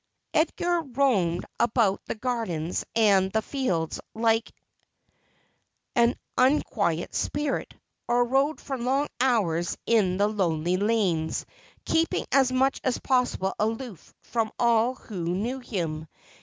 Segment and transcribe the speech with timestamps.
[0.33, 4.51] Edgar roamed about the gardens and the fields like
[5.95, 7.75] an unquiet spirit,
[8.07, 11.45] or rode for long hours in the lonely lanes,
[11.85, 16.07] keeping as much as possible aloof from all who knew him.